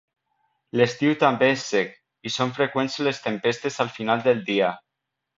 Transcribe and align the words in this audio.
L'estiu 0.79 1.11
també 1.23 1.49
és 1.55 1.65
sec, 1.73 1.91
i 2.29 2.33
són 2.35 2.53
freqüents 2.55 2.95
les 3.09 3.19
tempestes 3.27 3.77
al 3.85 3.93
final 3.99 4.25
del 4.29 4.41
dia. 4.49 4.71